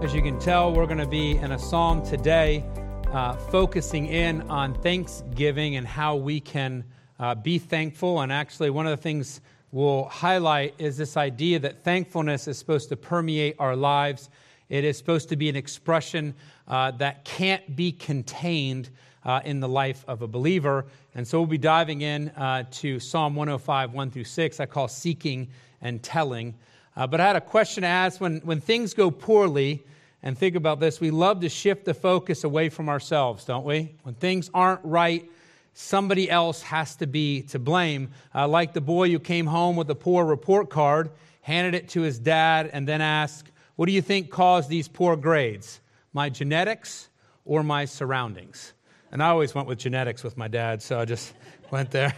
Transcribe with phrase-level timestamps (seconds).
[0.00, 2.64] As you can tell, we're going to be in a psalm today
[3.12, 6.84] uh, focusing in on thanksgiving and how we can
[7.18, 8.20] uh, be thankful.
[8.20, 9.40] And actually, one of the things
[9.72, 14.30] we'll highlight is this idea that thankfulness is supposed to permeate our lives.
[14.68, 16.32] It is supposed to be an expression
[16.68, 18.90] uh, that can't be contained
[19.24, 20.86] uh, in the life of a believer.
[21.16, 24.86] And so we'll be diving in uh, to Psalm 105, 1 through 6, I call
[24.86, 25.48] seeking
[25.82, 26.54] and telling.
[26.98, 29.84] Uh, but I had a question to ask when, when things go poorly,
[30.20, 33.94] and think about this, we love to shift the focus away from ourselves, don't we?
[34.02, 35.30] When things aren't right,
[35.74, 38.10] somebody else has to be to blame.
[38.34, 41.10] Uh, like the boy who came home with a poor report card,
[41.42, 45.14] handed it to his dad, and then asked, What do you think caused these poor
[45.14, 45.80] grades?
[46.12, 47.08] My genetics
[47.44, 48.72] or my surroundings?
[49.12, 51.32] And I always went with genetics with my dad, so I just
[51.70, 52.12] went there.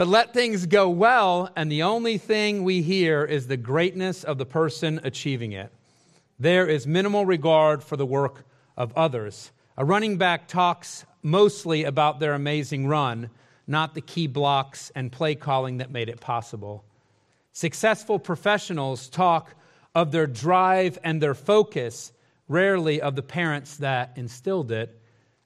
[0.00, 4.38] But let things go well, and the only thing we hear is the greatness of
[4.38, 5.70] the person achieving it.
[6.38, 8.46] There is minimal regard for the work
[8.78, 9.52] of others.
[9.76, 13.28] A running back talks mostly about their amazing run,
[13.66, 16.82] not the key blocks and play calling that made it possible.
[17.52, 19.54] Successful professionals talk
[19.94, 22.10] of their drive and their focus,
[22.48, 24.98] rarely of the parents that instilled it.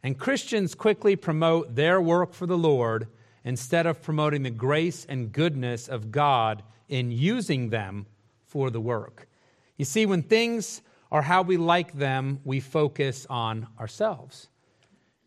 [0.04, 3.08] And Christians quickly promote their work for the Lord
[3.44, 8.06] instead of promoting the grace and goodness of God in using them
[8.46, 9.28] for the work.
[9.76, 14.48] You see, when things are how we like them, we focus on ourselves.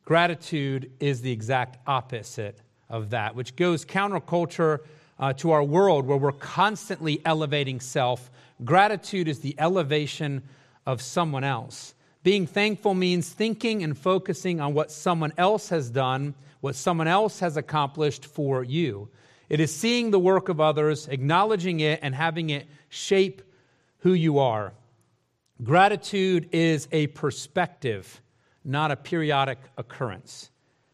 [0.06, 4.80] Gratitude is the exact opposite of that, which goes counterculture
[5.20, 8.32] uh, to our world where we're constantly elevating self.
[8.64, 10.44] Gratitude is the elevation
[10.86, 11.94] of someone else.
[12.24, 17.40] Being thankful means thinking and focusing on what someone else has done what someone else
[17.40, 19.10] has accomplished for you.
[19.50, 23.42] It is seeing the work of others, acknowledging it, and having it shape
[24.00, 24.74] who you are.
[25.64, 28.22] Gratitude is a perspective,
[28.64, 30.50] not a periodic occurrence.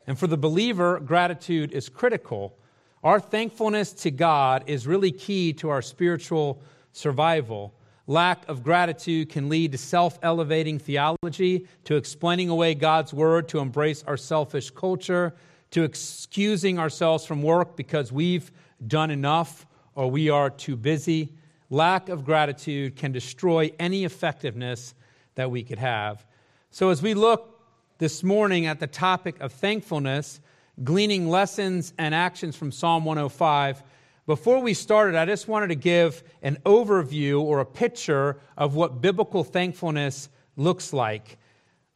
[0.05, 2.55] And for the believer, gratitude is critical.
[3.03, 6.61] Our thankfulness to God is really key to our spiritual
[6.91, 7.73] survival.
[8.05, 13.59] Lack of gratitude can lead to self elevating theology, to explaining away God's word, to
[13.59, 15.33] embrace our selfish culture,
[15.71, 18.51] to excusing ourselves from work because we've
[18.85, 19.65] done enough
[19.95, 21.31] or we are too busy.
[21.69, 24.93] Lack of gratitude can destroy any effectiveness
[25.35, 26.25] that we could have.
[26.71, 27.61] So, as we look
[27.99, 30.41] this morning at the topic of thankfulness,
[30.83, 33.81] gleaning lessons and actions from Psalm 105,
[34.25, 39.01] before we started, I just wanted to give an overview or a picture of what
[39.01, 41.37] biblical thankfulness looks like.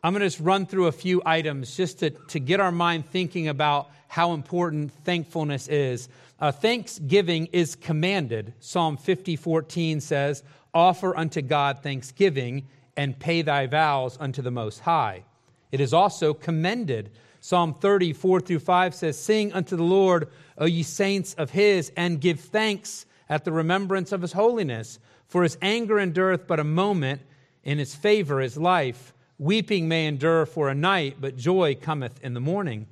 [0.04, 3.06] I'm going to just run through a few items just to, to get our mind
[3.06, 6.10] thinking about how important thankfulness is.
[6.40, 8.54] Uh, thanksgiving is commanded.
[8.60, 14.80] Psalm 50, 14 says, Offer unto God thanksgiving and pay thy vows unto the Most
[14.82, 15.24] High.
[15.72, 17.12] It is also commended.
[17.40, 21.92] Psalm 30, 4 through 5 says, Sing unto the Lord, O ye saints of his,
[21.96, 25.00] and give thanks at the remembrance of his holiness.
[25.28, 27.22] For his anger endureth but a moment,
[27.64, 29.14] in his favor is life.
[29.40, 32.88] Weeping may endure for a night, but joy cometh in the morning.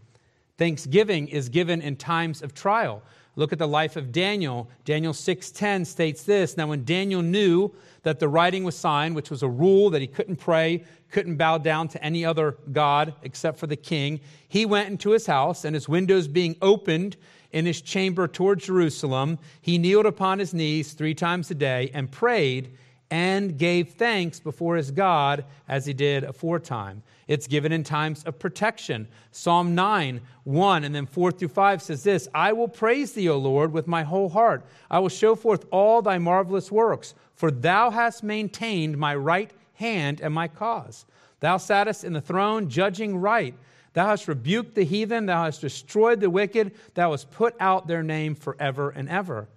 [0.57, 3.01] Thanksgiving is given in times of trial.
[3.37, 4.69] Look at the life of Daniel.
[4.85, 7.71] Daniel 6:10 states this, now when Daniel knew
[8.03, 11.57] that the writing was signed, which was a rule that he couldn't pray, couldn't bow
[11.57, 15.73] down to any other god except for the king, he went into his house and
[15.73, 17.17] his windows being opened
[17.55, 22.11] in his chamber toward Jerusalem, he kneeled upon his knees 3 times a day and
[22.11, 22.75] prayed
[23.09, 27.01] and gave thanks before his God as he did aforetime.
[27.29, 29.07] It's given in times of protection.
[29.31, 33.37] Psalm 9, 1, and then 4 through 5 says this I will praise thee, O
[33.37, 34.65] Lord, with my whole heart.
[34.91, 40.19] I will show forth all thy marvelous works, for thou hast maintained my right hand
[40.19, 41.05] and my cause.
[41.39, 43.55] Thou sattest in the throne, judging right.
[43.95, 48.03] Thou hast rebuked the heathen, thou hast destroyed the wicked, thou hast put out their
[48.03, 49.47] name forever and ever.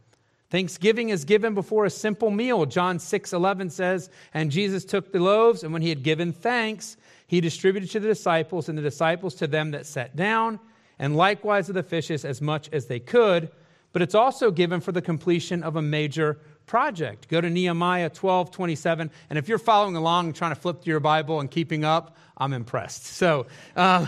[0.49, 2.65] Thanksgiving is given before a simple meal.
[2.65, 6.97] John 6 11 says, And Jesus took the loaves, and when he had given thanks,
[7.27, 10.61] he distributed to the disciples, and the disciples to them that sat down,
[11.01, 13.51] and likewise of the fishes as much as they could.
[13.93, 17.27] But it's also given for the completion of a major project.
[17.27, 19.11] Go to Nehemiah 12 27.
[19.31, 22.53] And if you're following along, trying to flip through your Bible and keeping up, I'm
[22.53, 23.05] impressed.
[23.07, 24.07] So, uh,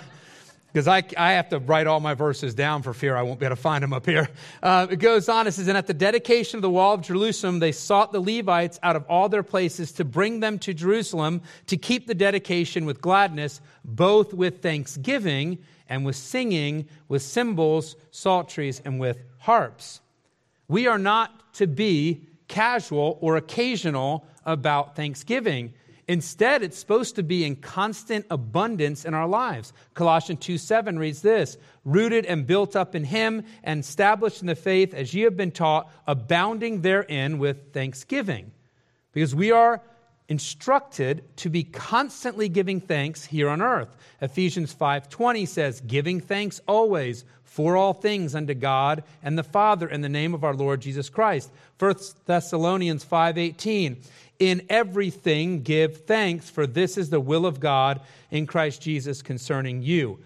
[0.73, 3.47] because I, I have to write all my verses down for fear I won't be
[3.47, 4.29] able to find them up here.
[4.63, 7.61] Uh, it goes on, it says, And at the dedication of the wall of Jerusalem,
[7.61, 11.77] they sought the Levites out of all their places to bring them to Jerusalem to
[11.79, 15.59] keep the dedication with gladness, both with thanksgiving
[15.89, 20.01] and with singing, with cymbals, psalteries, and with harps.
[20.69, 25.73] We are not to be casual or occasional about thanksgiving.
[26.11, 29.73] Instead, it's supposed to be in constant abundance in our lives.
[29.95, 34.57] Colossians 2 7 reads this rooted and built up in Him and established in the
[34.57, 38.51] faith as ye have been taught, abounding therein with thanksgiving.
[39.13, 39.83] Because we are
[40.29, 43.97] instructed to be constantly giving thanks here on earth.
[44.21, 50.01] Ephesians 5:20 says, "Giving thanks always for all things unto God and the Father in
[50.01, 53.99] the name of our Lord Jesus Christ." 1 Thessalonians 5:18,
[54.41, 58.01] "In everything give thanks, for this is the will of God
[58.33, 60.19] in Christ Jesus concerning you."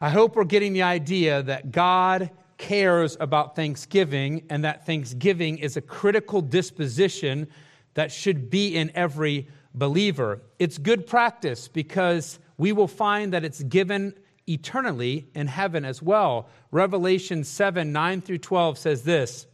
[0.00, 5.76] I hope we're getting the idea that God cares about thanksgiving and that thanksgiving is
[5.76, 7.48] a critical disposition
[7.94, 10.40] that should be in every believer.
[10.58, 14.14] It's good practice because we will find that it's given
[14.48, 16.48] eternally in heaven as well.
[16.70, 19.46] Revelation 7 9 through 12 says this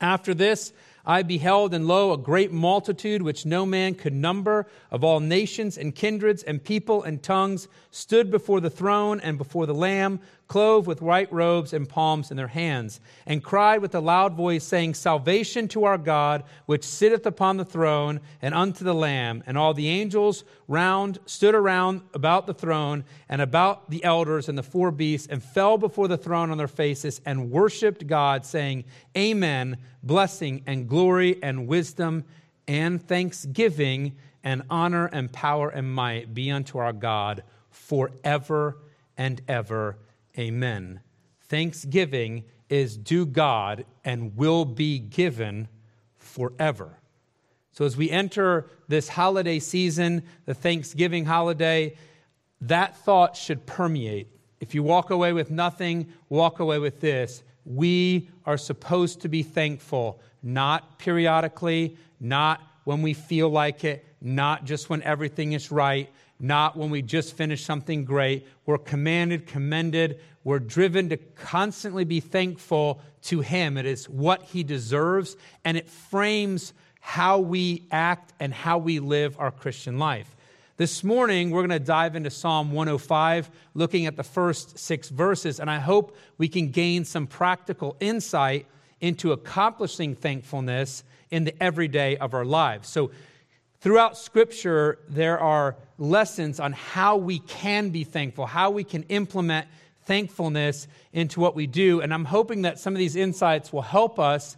[0.00, 0.72] After this,
[1.04, 5.76] I beheld, and lo, a great multitude which no man could number, of all nations
[5.76, 10.86] and kindreds and people and tongues, stood before the throne and before the Lamb, clothed
[10.86, 14.94] with white robes and palms in their hands, and cried with a loud voice, saying,
[14.94, 19.42] Salvation to our God, which sitteth upon the throne, and unto the Lamb.
[19.46, 24.56] And all the angels round stood around about the throne and about the elders and
[24.56, 28.84] the four beasts, and fell before the throne on their faces, and worshipped God, saying,
[29.16, 32.24] Amen, blessing and glory and wisdom
[32.66, 38.78] and thanksgiving and honor and power and might be unto our God forever
[39.16, 39.98] and ever.
[40.38, 41.00] Amen.
[41.42, 45.68] Thanksgiving is due God and will be given
[46.16, 46.98] forever.
[47.72, 51.96] So, as we enter this holiday season, the Thanksgiving holiday,
[52.62, 54.28] that thought should permeate.
[54.60, 57.42] If you walk away with nothing, walk away with this.
[57.64, 64.64] We are supposed to be thankful, not periodically, not when we feel like it, not
[64.64, 66.10] just when everything is right,
[66.40, 68.46] not when we just finish something great.
[68.66, 73.76] We're commanded, commended, we're driven to constantly be thankful to Him.
[73.76, 79.38] It is what He deserves, and it frames how we act and how we live
[79.38, 80.36] our Christian life.
[80.82, 85.60] This morning, we're going to dive into Psalm 105, looking at the first six verses,
[85.60, 88.66] and I hope we can gain some practical insight
[89.00, 92.88] into accomplishing thankfulness in the everyday of our lives.
[92.88, 93.12] So,
[93.78, 99.68] Throughout Scripture, there are lessons on how we can be thankful, how we can implement
[100.06, 102.00] thankfulness into what we do.
[102.00, 104.56] And I'm hoping that some of these insights will help us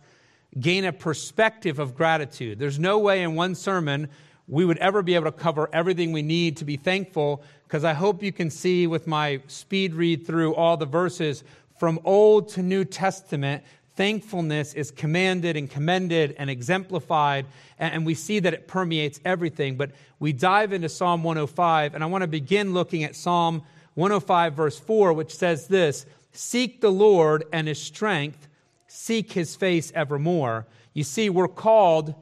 [0.59, 2.59] gain a perspective of gratitude.
[2.59, 4.09] There's no way in one sermon
[4.47, 7.95] we would ever be able to cover everything we need to be thankful, because I
[7.95, 11.45] hope you can see with my speed read through all the verses
[11.79, 13.63] from Old to New Testament
[13.97, 17.47] thankfulness is commanded and commended and exemplified,
[17.79, 19.77] and we see that it permeates everything.
[19.77, 23.63] But we dive into Psalm 105, and I want to begin looking at Psalm
[23.95, 28.49] 105, verse 4, which says this Seek the Lord and his strength,
[28.89, 30.67] seek his face evermore.
[30.93, 32.15] You see, we're called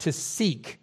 [0.00, 0.78] to seek.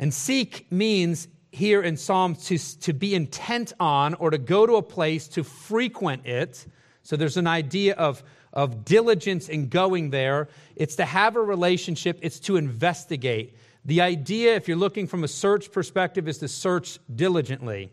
[0.00, 4.74] And seek means here in Psalm to, to be intent on or to go to
[4.74, 6.66] a place to frequent it.
[7.04, 10.48] So there's an idea of of diligence in going there.
[10.76, 13.56] It's to have a relationship, it's to investigate.
[13.84, 17.90] The idea, if you're looking from a search perspective, is to search diligently.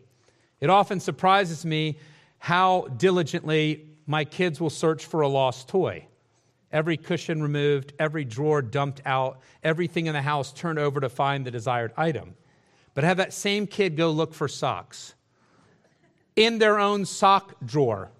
[0.60, 1.98] It often surprises me
[2.38, 6.06] how diligently my kids will search for a lost toy.
[6.72, 11.44] Every cushion removed, every drawer dumped out, everything in the house turned over to find
[11.46, 12.34] the desired item.
[12.94, 15.14] But have that same kid go look for socks
[16.36, 18.10] in their own sock drawer.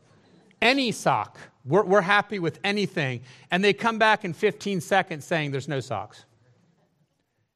[0.61, 1.39] Any sock
[1.69, 3.21] we're, we're happy with anything.
[3.51, 6.25] And they come back in 15 seconds saying there's no socks.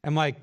[0.05, 0.37] I'm like,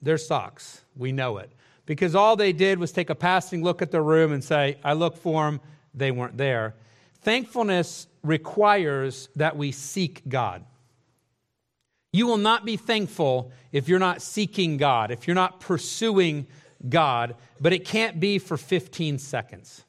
[0.00, 0.82] there's socks.
[0.96, 1.50] We know it.
[1.84, 4.92] Because all they did was take a passing look at their room and say, I
[4.92, 5.60] looked for them,
[5.94, 6.74] they weren't there.
[7.26, 10.64] Thankfulness requires that we seek God.
[12.12, 16.46] You will not be thankful if you're not seeking God, if you're not pursuing
[16.88, 19.82] God, but it can't be for 15 seconds.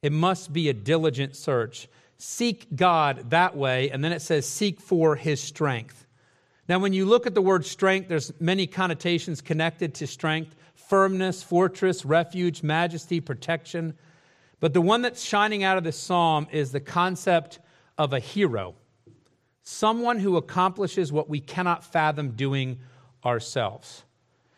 [0.00, 4.80] It must be a diligent search seek God that way, and then it says seek
[4.80, 6.06] for his strength.
[6.70, 11.42] Now, when you look at the word strength, there's many connotations connected to strength firmness,
[11.42, 13.92] fortress, refuge, majesty, protection.
[14.64, 17.58] But the one that's shining out of this psalm is the concept
[17.98, 18.74] of a hero,
[19.62, 22.78] someone who accomplishes what we cannot fathom doing
[23.26, 24.04] ourselves.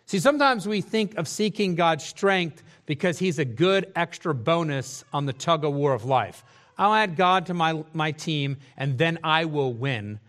[0.04, 5.26] See, sometimes we think of seeking God's strength because he's a good extra bonus on
[5.26, 6.44] the tug of war of life.
[6.78, 10.20] I'll add God to my, my team, and then I will win.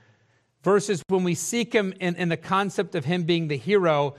[0.64, 4.16] Versus when we seek Him in, in the concept of Him being the hero,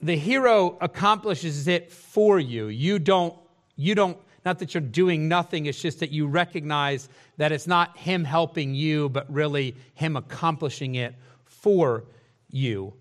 [0.00, 2.68] the hero accomplishes it for you.
[2.68, 3.34] You don't,
[3.74, 7.98] you don't, not that you're doing nothing, it's just that you recognize that it's not
[7.98, 12.04] him helping you, but really him accomplishing it for
[12.48, 12.94] you.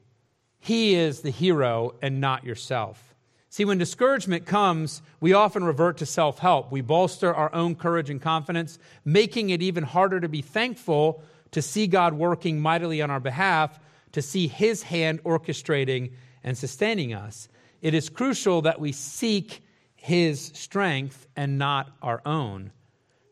[0.59, 3.13] He is the hero and not yourself.
[3.49, 6.71] See, when discouragement comes, we often revert to self help.
[6.71, 11.61] We bolster our own courage and confidence, making it even harder to be thankful to
[11.61, 13.79] see God working mightily on our behalf,
[14.13, 16.11] to see His hand orchestrating
[16.43, 17.47] and sustaining us.
[17.81, 19.61] It is crucial that we seek
[20.05, 22.71] His strength and not our own.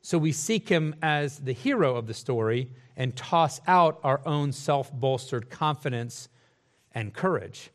[0.01, 4.51] So we seek Him as the hero of the story and toss out our own
[4.51, 6.29] self bolstered confidence
[6.95, 7.69] and courage.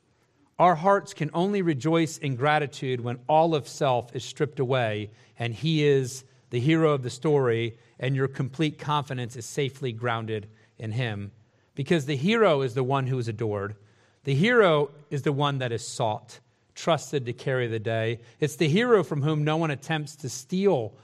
[0.59, 5.55] Our hearts can only rejoice in gratitude when all of self is stripped away and
[5.55, 10.91] He is the hero of the story, and your complete confidence is safely grounded in
[10.91, 11.31] Him.
[11.77, 13.77] Because the hero is the one who is adored,
[14.25, 16.41] the hero is the one that is sought,
[16.79, 18.21] trusted to carry the day.
[18.41, 20.95] It's the hero from whom no one attempts to steal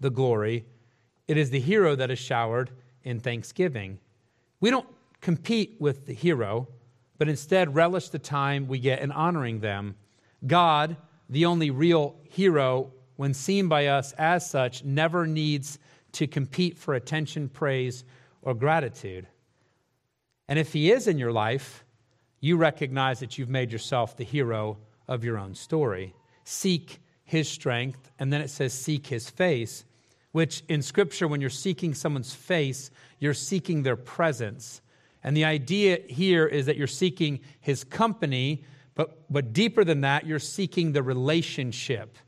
[0.00, 0.64] the glory.
[1.26, 2.70] It is the hero that is showered
[3.02, 3.98] in thanksgiving.
[4.60, 4.88] We don't
[5.20, 6.68] compete with the hero
[7.22, 9.94] but instead relish the time we get in honoring them.
[10.44, 10.96] God,
[11.28, 15.78] the only real hero, when seen by us as such, never needs
[16.14, 18.02] to compete for attention, praise,
[18.42, 19.28] or gratitude.
[20.48, 21.84] And if He is in your life,
[22.40, 24.78] you recognize that you've made yourself the hero
[25.12, 26.14] of your own story.
[26.44, 29.84] Seek His strength, and then it says, seek His face,
[30.32, 34.80] which in Scripture, when you're seeking someone's face, you're seeking their presence.
[35.22, 38.64] And the idea here is that you're seeking his company,
[38.94, 42.18] but, but deeper than that, you're seeking the relationship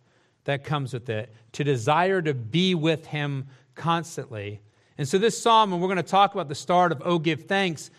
[0.45, 4.61] that comes with it, to desire to be with him constantly.
[4.99, 7.43] And so, this psalm, and we're going to talk about the start of Oh Give
[7.43, 7.91] Thanks,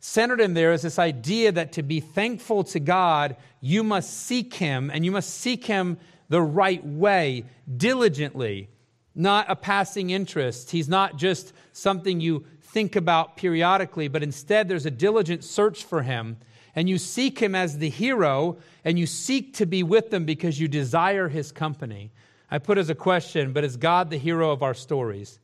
[0.00, 4.54] centered in there is this idea that to be thankful to God, you must seek
[4.54, 7.44] him, and you must seek him the right way,
[7.76, 8.70] diligently,
[9.14, 10.70] not a passing interest.
[10.70, 16.02] He's not just something you think about periodically, but instead there's a diligent search for
[16.02, 16.38] him.
[16.74, 20.60] And you seek him as the hero, and you seek to be with them because
[20.60, 22.12] you desire his company.
[22.50, 25.40] I put as a question, but is God the hero of our stories?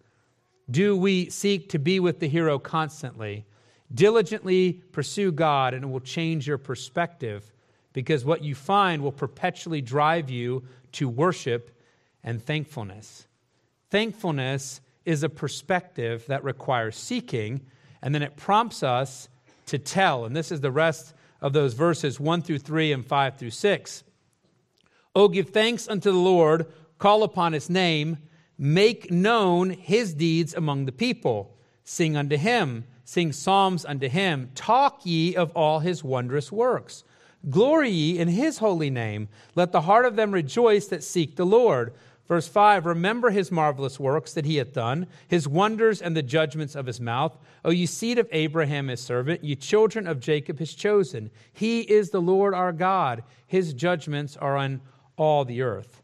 [0.70, 3.44] Do we seek to be with the hero constantly?
[3.94, 7.52] Diligently pursue God, and it will change your perspective
[7.92, 11.70] because what you find will perpetually drive you to worship
[12.22, 13.26] and thankfulness.
[13.90, 17.60] Thankfulness is a perspective that requires seeking,
[18.02, 19.28] and then it prompts us
[19.66, 20.24] to tell.
[20.24, 24.04] And this is the rest of those verses 1 through 3 and 5 through 6.
[25.14, 26.66] Oh, give thanks unto the Lord,
[26.98, 28.18] call upon his name,
[28.58, 31.56] make known his deeds among the people.
[31.84, 37.04] Sing unto him, sing psalms unto him, talk ye of all his wondrous works.
[37.48, 39.28] Glory ye in his holy name.
[39.54, 41.94] Let the heart of them rejoice that seek the Lord.
[42.26, 46.74] Verse 5 Remember his marvelous works that he hath done, his wonders and the judgments
[46.74, 47.38] of his mouth.
[47.64, 51.30] O ye seed of Abraham his servant, ye children of Jacob his chosen.
[51.52, 53.22] He is the Lord our God.
[53.46, 54.80] His judgments are on
[55.16, 56.02] all the earth.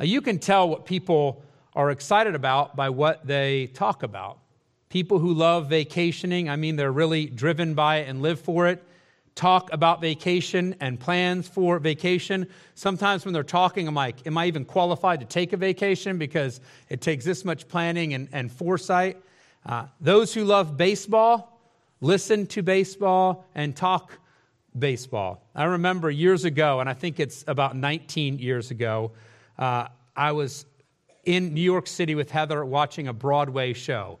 [0.00, 4.38] Now, you can tell what people are excited about by what they talk about.
[4.92, 8.84] People who love vacationing, I mean, they're really driven by it and live for it
[9.34, 12.46] talk about vacation and plans for vacation.
[12.74, 16.60] Sometimes when they're talking, I'm like, am I even qualified to take a vacation because
[16.90, 19.16] it takes this much planning and, and foresight?
[19.64, 21.58] Uh, those who love baseball,
[22.02, 24.18] listen to baseball and talk
[24.78, 25.42] baseball.
[25.54, 29.12] I remember years ago, and I think it's about 19 years ago,
[29.58, 30.66] uh, I was
[31.24, 34.18] in New York City with Heather watching a Broadway show.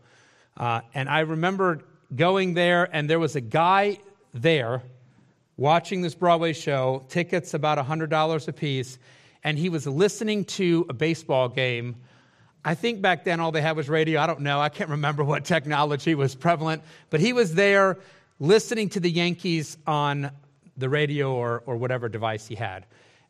[0.56, 1.80] Uh, and I remember
[2.14, 3.98] going there, and there was a guy
[4.34, 4.82] there
[5.56, 8.98] watching this Broadway show, tickets about $100 a piece,
[9.44, 11.96] and he was listening to a baseball game.
[12.64, 14.20] I think back then all they had was radio.
[14.20, 14.60] I don't know.
[14.60, 17.98] I can't remember what technology was prevalent, but he was there
[18.38, 20.30] listening to the Yankees on
[20.76, 22.86] the radio or, or whatever device he had.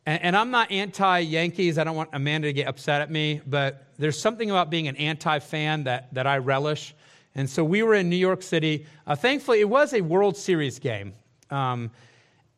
[0.07, 1.79] And, and I'm not anti Yankees.
[1.79, 4.97] I don't want Amanda to get upset at me, but there's something about being an
[4.97, 6.95] anti fan that, that I relish.
[7.35, 8.87] And so we were in New York City.
[9.07, 11.15] Uh, thankfully, it was a World Series game.
[11.51, 11.91] Um,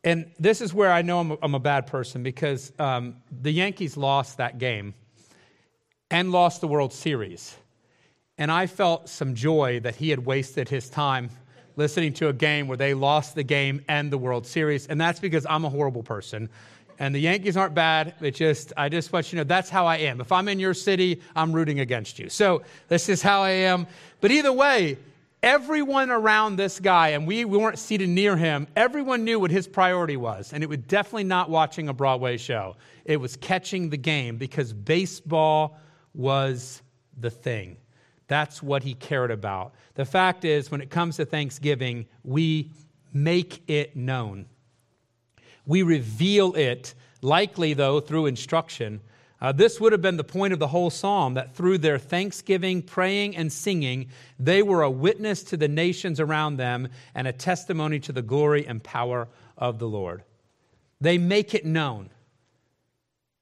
[0.03, 3.51] and this is where I know I'm a, I'm a bad person because um, the
[3.51, 4.93] Yankees lost that game
[6.11, 7.55] and lost the World Series.
[8.37, 11.29] And I felt some joy that he had wasted his time
[11.77, 14.87] listening to a game where they lost the game and the World Series.
[14.87, 16.49] And that's because I'm a horrible person.
[16.97, 18.15] And the Yankees aren't bad.
[18.21, 20.21] It just, I just want you to know that's how I am.
[20.21, 22.29] If I'm in your city, I'm rooting against you.
[22.29, 23.87] So this is how I am.
[24.21, 24.97] But either way,
[25.43, 29.67] everyone around this guy, and we, we weren't seated near him, everyone knew what his
[29.67, 30.53] priority was.
[30.53, 32.75] And it was definitely not watching a Broadway show,
[33.05, 35.77] it was catching the game because baseball
[36.13, 36.81] was
[37.17, 37.77] the thing.
[38.27, 39.75] That's what he cared about.
[39.93, 42.71] The fact is, when it comes to Thanksgiving, we
[43.13, 44.47] make it known.
[45.65, 49.01] We reveal it, likely though, through instruction.
[49.41, 52.81] Uh, this would have been the point of the whole psalm that through their thanksgiving,
[52.81, 54.07] praying, and singing,
[54.39, 58.65] they were a witness to the nations around them and a testimony to the glory
[58.65, 60.23] and power of the Lord.
[61.01, 62.09] They make it known.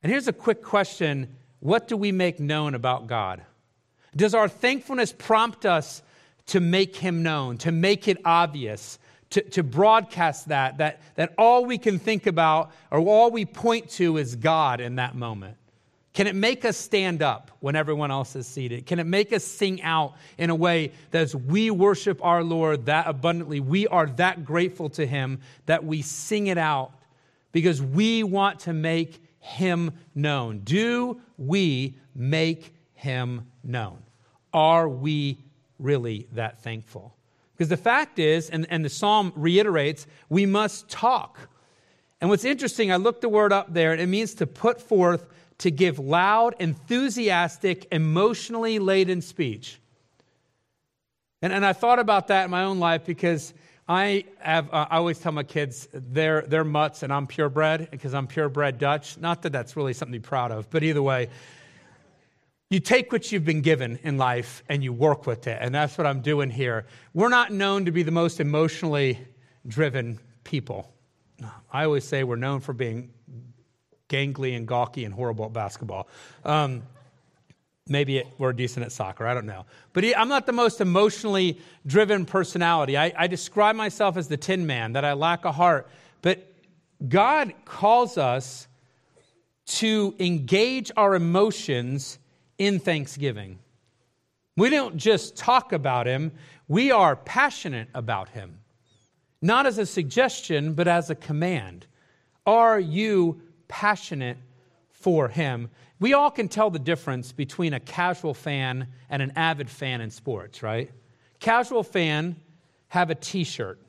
[0.01, 3.44] And here's a quick question What do we make known about God?
[4.15, 6.01] Does our thankfulness prompt us
[6.48, 9.00] to make Him known, to make it obvious,
[9.34, 13.90] to, to broadcast that, that, that all we can think about or all we point
[13.90, 15.58] to is God in that moment?
[16.13, 18.86] Can it make us stand up when everyone else is seated?
[18.86, 22.86] Can it make us sing out in a way that as we worship our Lord
[22.86, 26.92] that abundantly, we are that grateful to Him that we sing it out
[27.52, 30.60] because we want to make Him known?
[30.60, 33.98] Do we make Him known?
[34.54, 35.40] Are we
[35.80, 37.16] really that thankful?
[37.53, 41.38] Because the fact is, and, and the psalm reiterates, we must talk.
[42.19, 45.27] And what's interesting, I looked the word up there, and it means to put forth
[45.60, 49.79] to give loud, enthusiastic, emotionally laden speech.
[51.41, 53.53] And, and I thought about that in my own life because
[53.88, 58.13] I have, uh, I always tell my kids they're, they're mutts and I'm purebred because
[58.13, 59.17] I'm purebred Dutch.
[59.17, 61.29] Not that that's really something to be proud of, but either way,
[62.74, 65.58] you take what you've been given in life and you work with it.
[65.62, 66.86] And that's what I'm doing here.
[67.13, 69.20] We're not known to be the most emotionally
[69.68, 70.92] driven people.
[71.72, 73.12] I always say we're known for being
[74.10, 76.08] gangly and gawky and horrible at basketball.
[76.46, 76.84] Um,
[77.88, 79.27] maybe it, we're decent at soccer.
[79.27, 79.65] I don't know.
[79.94, 82.98] But he, I'm not the most emotionally driven personality.
[82.98, 85.90] I, I describe myself as the tin man, that I lack a heart.
[86.22, 86.53] But
[87.07, 88.68] God calls us
[89.66, 92.20] to engage our emotions
[92.57, 93.59] in thanksgiving.
[94.55, 96.31] We don't just talk about him,
[96.68, 98.59] we are passionate about him.
[99.42, 101.85] Not as a suggestion, but as a command.
[102.46, 104.37] Are you passionate
[105.03, 105.70] for him.
[106.00, 110.11] We all can tell the difference between a casual fan and an avid fan in
[110.11, 110.92] sports, right?
[111.39, 112.37] Casual fan
[112.87, 113.79] have a t shirt.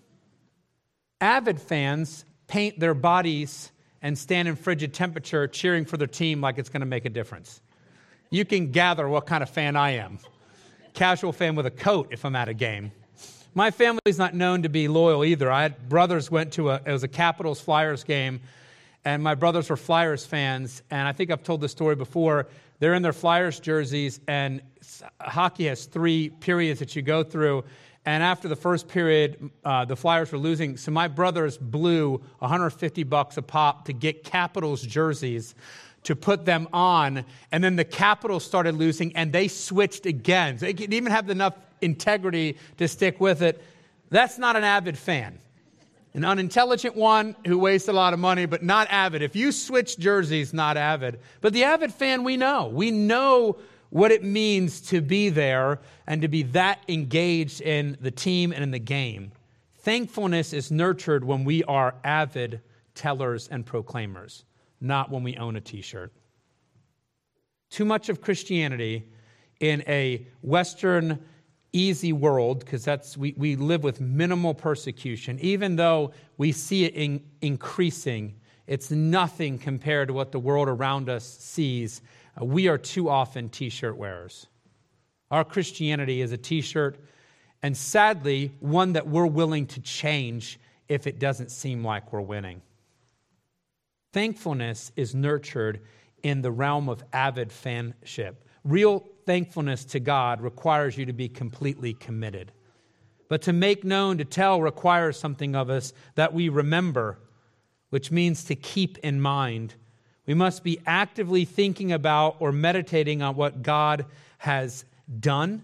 [1.20, 3.70] Avid fans paint their bodies
[4.02, 7.10] and stand in frigid temperature cheering for their team like it's going to make a
[7.10, 7.60] difference.
[8.34, 10.18] You can gather what kind of fan I am.
[10.92, 12.90] Casual fan with a coat if I'm at a game.
[13.54, 15.52] My family's not known to be loyal either.
[15.52, 18.40] I had brothers went to a it was a Capitals Flyers game
[19.04, 20.82] and my brothers were Flyers fans.
[20.90, 22.48] And I think I've told this story before.
[22.80, 24.60] They're in their Flyers jerseys, and
[25.20, 27.62] hockey has three periods that you go through.
[28.04, 30.76] And after the first period, uh, the Flyers were losing.
[30.76, 35.54] So my brothers blew 150 bucks a pop to get Capitals jerseys
[36.04, 37.24] to put them on.
[37.52, 40.58] And then the Capitals started losing, and they switched again.
[40.58, 43.62] So they didn't even have enough integrity to stick with it.
[44.10, 45.38] That's not an avid fan
[46.14, 49.20] an unintelligent one who wastes a lot of money, but not avid.
[49.20, 51.18] If you switch jerseys, not avid.
[51.40, 52.68] But the avid fan, we know.
[52.68, 53.58] We know
[53.90, 58.62] what it means to be there and to be that engaged in the team and
[58.62, 59.32] in the game.
[59.78, 62.60] Thankfulness is nurtured when we are avid
[62.94, 64.44] tellers and proclaimers,
[64.84, 66.12] not when we own a t shirt.
[67.70, 69.08] Too much of Christianity
[69.60, 71.18] in a Western
[71.72, 75.38] easy world because that's we, we live with minimal persecution.
[75.40, 78.34] Even though we see it in, increasing
[78.66, 82.00] it's nothing compared to what the world around us sees.
[82.40, 84.46] We are too often t-shirt wearers.
[85.30, 86.98] Our christianity is a t-shirt
[87.62, 92.62] and sadly one that we're willing to change if it doesn't seem like we're winning
[94.14, 95.82] thankfulness is nurtured
[96.22, 101.92] in the realm of avid fanship real thankfulness to God requires you to be completely
[101.92, 102.52] committed.
[103.28, 107.18] But to make known, to tell, requires something of us that we remember,
[107.90, 109.74] which means to keep in mind.
[110.26, 114.06] We must be actively thinking about or meditating on what God
[114.38, 114.84] has
[115.20, 115.62] done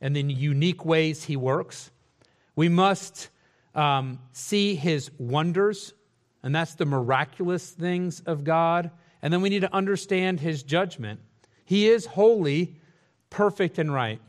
[0.00, 1.90] and the unique ways He works.
[2.54, 3.28] We must
[3.74, 5.92] um, see His wonders,
[6.42, 8.90] and that's the miraculous things of God.
[9.22, 11.20] And then we need to understand His judgment.
[11.64, 12.76] He is holy
[13.30, 14.20] perfect and right.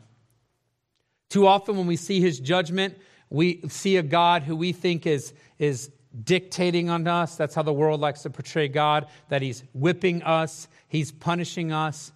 [1.29, 2.97] Too often, when we see his judgment,
[3.29, 5.91] we see a God who we think is, is
[6.23, 7.35] dictating on us.
[7.35, 12.11] That's how the world likes to portray God, that he's whipping us, he's punishing us.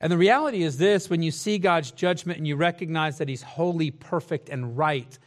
[0.00, 3.42] And the reality is this when you see God's judgment and you recognize that He's
[3.42, 5.18] holy, perfect, and right,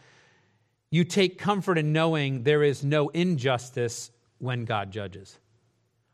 [0.93, 5.39] you take comfort in knowing there is no injustice when God judges.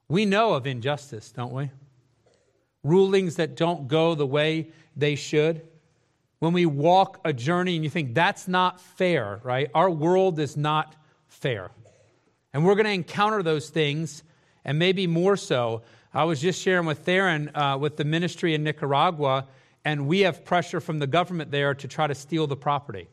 [0.07, 1.69] We know of injustice, don't we?
[2.85, 5.67] Rulings that don't go the way they should.
[6.39, 9.69] When we walk a journey and you think that's not fair, right?
[9.75, 10.95] Our world is not
[11.27, 11.71] fair.
[12.53, 14.23] And we're going to encounter those things,
[14.63, 15.81] and maybe more so.
[16.13, 19.45] I was just sharing with Theron uh, with the ministry in Nicaragua,
[19.83, 23.09] and we have pressure from the government there to try to steal the property.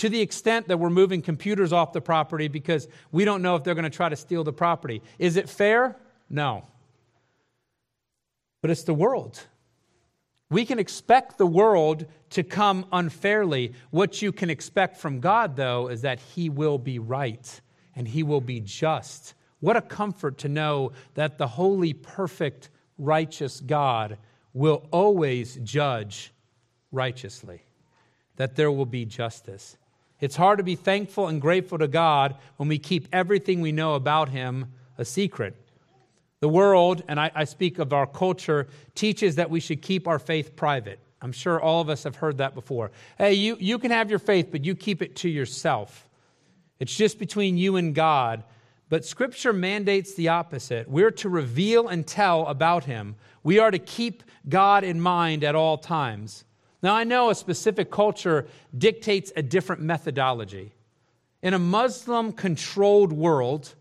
[0.00, 3.64] To the extent that we're moving computers off the property because we don't know if
[3.64, 5.02] they're going to try to steal the property.
[5.18, 5.94] Is it fair?
[6.30, 6.64] No.
[8.62, 9.44] But it's the world.
[10.48, 13.74] We can expect the world to come unfairly.
[13.90, 17.60] What you can expect from God, though, is that He will be right
[17.94, 19.34] and He will be just.
[19.58, 24.16] What a comfort to know that the holy, perfect, righteous God
[24.54, 26.32] will always judge
[26.90, 27.64] righteously,
[28.36, 29.76] that there will be justice.
[30.20, 33.94] It's hard to be thankful and grateful to God when we keep everything we know
[33.94, 35.56] about Him a secret.
[36.40, 40.18] The world, and I, I, speak of our culture, teaches that we should keep our
[40.18, 40.98] faith private.
[41.22, 42.92] I'm sure all of us have heard that before.
[43.18, 46.08] Hey, you, you can have your faith, but you keep it to yourself.
[46.78, 48.42] It's just between you and God.
[48.88, 50.88] But Scripture mandates the opposite.
[50.88, 53.16] We're to reveal and tell about Him.
[53.42, 56.44] We are to keep God in mind at all times.
[56.82, 60.72] Now, I know a specific culture dictates a different methodology.
[61.42, 63.74] In a Muslim controlled world,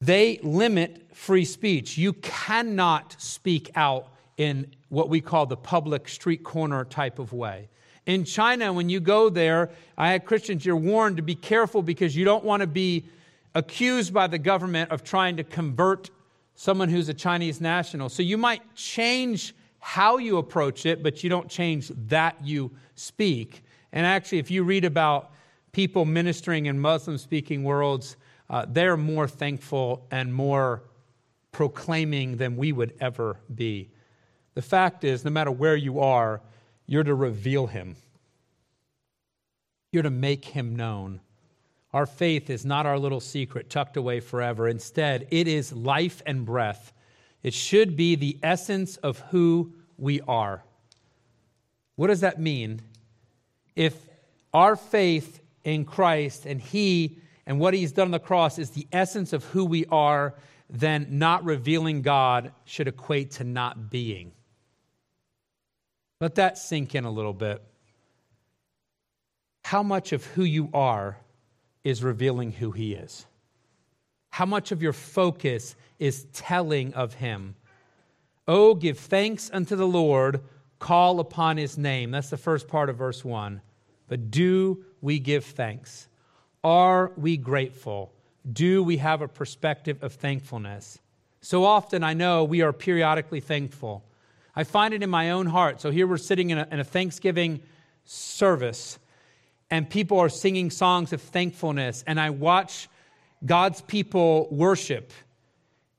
[0.00, 1.96] they limit free speech.
[1.96, 7.68] You cannot speak out in what we call the public street corner type of way.
[8.06, 12.16] In China, when you go there, I had Christians, you're warned to be careful because
[12.16, 13.04] you don't want to be
[13.54, 16.10] accused by the government of trying to convert
[16.54, 18.08] someone who's a Chinese national.
[18.08, 23.64] So you might change how you approach it, but you don't change that you speak.
[23.92, 25.32] And actually, if you read about
[25.72, 28.16] people ministering in Muslim speaking worlds,
[28.48, 30.84] uh, they're more thankful and more
[31.50, 33.90] proclaiming than we would ever be.
[34.54, 36.42] The fact is, no matter where you are,
[36.86, 37.96] you're to reveal him,
[39.90, 41.20] you're to make him known.
[41.92, 44.68] Our faith is not our little secret tucked away forever.
[44.68, 46.92] Instead, it is life and breath
[47.42, 50.62] it should be the essence of who we are.
[51.96, 52.80] What does that mean?
[53.74, 53.94] If
[54.52, 58.86] our faith in Christ and He and what He's done on the cross is the
[58.92, 60.34] essence of who we are,
[60.70, 64.32] then not revealing God should equate to not being.
[66.20, 67.62] Let that sink in a little bit.
[69.64, 71.18] How much of who you are
[71.84, 73.26] is revealing who He is?
[74.32, 77.54] How much of your focus is telling of him.
[78.48, 80.40] Oh, give thanks unto the Lord,
[80.78, 82.10] call upon his name.
[82.10, 83.60] That's the first part of verse 1.
[84.08, 86.08] But do we give thanks?
[86.64, 88.10] Are we grateful?
[88.50, 90.98] Do we have a perspective of thankfulness?
[91.42, 94.02] So often I know we are periodically thankful.
[94.56, 95.80] I find it in my own heart.
[95.82, 97.60] So here we're sitting in a, in a Thanksgiving
[98.06, 98.98] service,
[99.70, 102.88] and people are singing songs of thankfulness, and I watch
[103.44, 105.12] God's people worship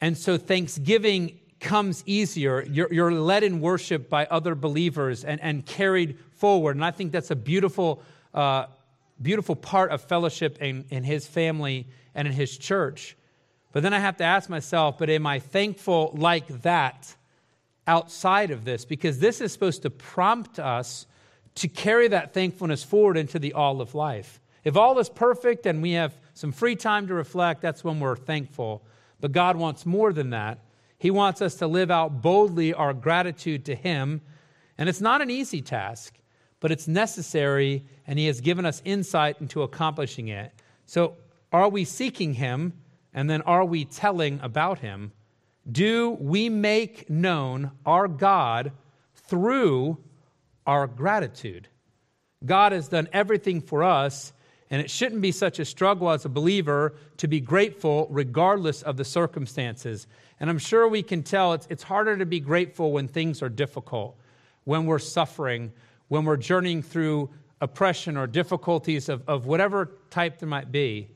[0.03, 2.61] and so Thanksgiving comes easier.
[2.69, 6.75] You're, you're, led in worship by other believers and, and carried forward.
[6.75, 8.03] And I think that's a beautiful,
[8.33, 8.65] uh,
[9.21, 13.15] beautiful part of fellowship in, in his family and in his church.
[13.71, 17.15] But then I have to ask myself, but am I thankful like that
[17.87, 18.83] outside of this?
[18.83, 21.07] Because this is supposed to prompt us
[21.55, 24.41] to carry that thankfulness forward into the all of life.
[24.65, 28.17] If all is perfect and we have some free time to reflect, that's when we're
[28.17, 28.83] thankful.
[29.21, 30.59] But God wants more than that.
[30.97, 34.19] He wants us to live out boldly our gratitude to Him.
[34.77, 36.13] And it's not an easy task,
[36.59, 40.51] but it's necessary, and He has given us insight into accomplishing it.
[40.85, 41.15] So,
[41.53, 42.73] are we seeking Him?
[43.13, 45.13] And then, are we telling about Him?
[45.71, 48.73] Do we make known our God
[49.15, 49.97] through
[50.67, 51.69] our gratitude?
[52.45, 54.33] God has done everything for us,
[54.73, 58.97] and it shouldn't be such a struggle as a believer to be grateful regardless of
[58.97, 60.07] the circumstances.
[60.39, 63.49] And I'm sure we can tell it's, it's harder to be grateful when things are
[63.49, 64.17] difficult,
[64.63, 65.71] when we're suffering,
[66.07, 67.29] when we're journeying through
[67.61, 71.07] oppression or difficulties of, of whatever type there might be.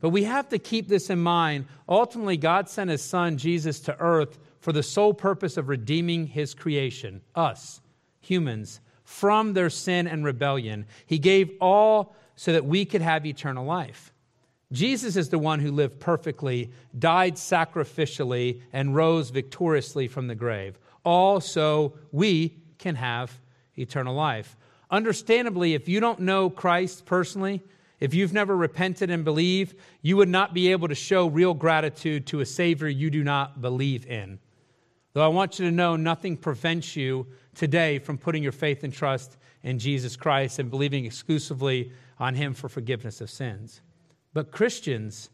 [0.00, 1.66] But we have to keep this in mind.
[1.88, 6.54] Ultimately, God sent his son, Jesus, to earth for the sole purpose of redeeming his
[6.54, 7.80] creation, us,
[8.20, 10.86] humans, from their sin and rebellion.
[11.06, 14.12] He gave all so that we could have eternal life.
[14.72, 20.78] Jesus is the one who lived perfectly, died sacrificially, and rose victoriously from the grave.
[21.06, 23.40] all so we can have
[23.78, 24.56] eternal life.
[24.90, 27.62] Understandably, if you don't know Christ personally,
[28.00, 32.26] if you've never repented and believed, you would not be able to show real gratitude
[32.26, 34.40] to a Savior you do not believe in.
[35.12, 38.92] Though I want you to know nothing prevents you today from putting your faith and
[38.92, 43.80] trust in Jesus Christ and believing exclusively on Him for forgiveness of sins.
[44.32, 45.30] But Christians,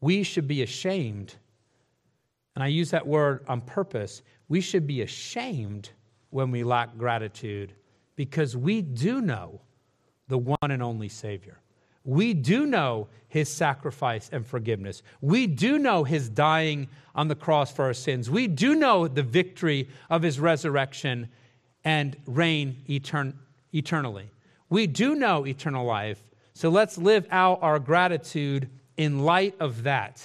[0.00, 1.34] we should be ashamed,
[2.54, 5.90] and I use that word on purpose, we should be ashamed
[6.30, 7.72] when we lack gratitude
[8.16, 9.60] because we do know
[10.28, 11.58] the one and only Savior.
[12.04, 15.02] We do know his sacrifice and forgiveness.
[15.20, 18.30] We do know his dying on the cross for our sins.
[18.30, 21.28] We do know the victory of his resurrection
[21.84, 23.34] and reign etern-
[23.74, 24.30] eternally.
[24.70, 26.22] We do know eternal life.
[26.54, 30.22] So let's live out our gratitude in light of that.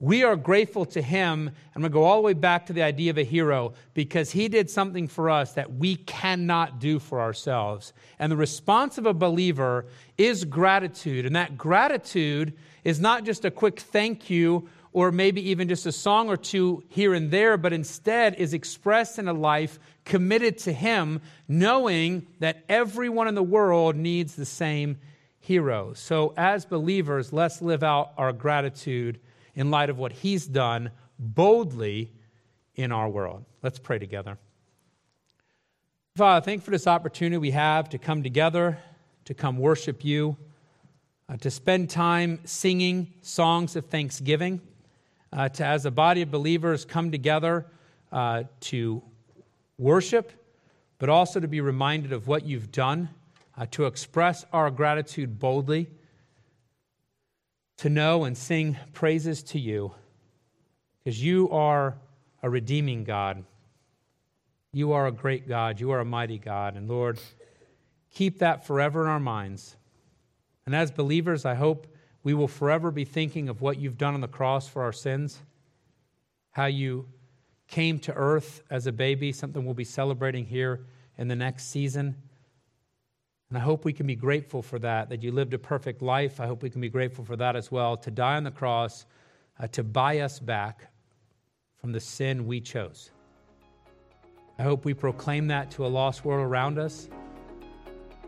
[0.00, 1.50] We are grateful to him.
[1.74, 4.30] I'm going to go all the way back to the idea of a hero because
[4.30, 7.92] he did something for us that we cannot do for ourselves.
[8.20, 11.26] And the response of a believer is gratitude.
[11.26, 12.52] And that gratitude
[12.84, 16.82] is not just a quick thank you or maybe even just a song or two
[16.88, 22.64] here and there, but instead is expressed in a life committed to him, knowing that
[22.68, 24.98] everyone in the world needs the same
[25.38, 25.92] hero.
[25.92, 29.20] So, as believers, let's live out our gratitude
[29.54, 32.10] in light of what he's done boldly
[32.74, 33.44] in our world.
[33.62, 34.36] Let's pray together.
[36.16, 38.78] Father, thank you for this opportunity we have to come together,
[39.26, 40.36] to come worship you,
[41.28, 44.60] uh, to spend time singing songs of thanksgiving,
[45.32, 47.66] uh, to, as a body of believers, come together
[48.12, 49.02] uh, to
[49.78, 50.32] worship,
[50.98, 53.08] but also to be reminded of what you've done,
[53.56, 55.88] uh, to express our gratitude boldly
[57.78, 59.92] to know and sing praises to you
[60.98, 61.96] because you are
[62.42, 63.44] a redeeming God.
[64.72, 65.80] You are a great God.
[65.80, 66.76] You are a mighty God.
[66.76, 67.18] And Lord,
[68.12, 69.76] keep that forever in our minds.
[70.66, 71.86] And as believers, I hope
[72.22, 75.40] we will forever be thinking of what you've done on the cross for our sins,
[76.50, 77.06] how you
[77.68, 82.16] came to earth as a baby, something we'll be celebrating here in the next season.
[83.48, 86.40] And I hope we can be grateful for that, that you lived a perfect life.
[86.40, 89.06] I hope we can be grateful for that as well, to die on the cross,
[89.58, 90.90] uh, to buy us back
[91.80, 93.10] from the sin we chose.
[94.58, 97.08] I hope we proclaim that to a lost world around us,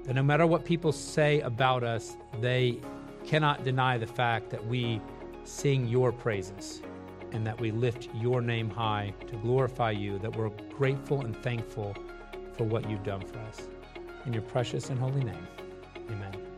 [0.05, 2.79] that no matter what people say about us, they
[3.25, 5.01] cannot deny the fact that we
[5.45, 6.83] sing your praises
[7.33, 11.95] and that we lift your name high to glorify you, that we're grateful and thankful
[12.57, 13.69] for what you've done for us.
[14.27, 15.47] In your precious and holy name,
[16.11, 16.50] amen.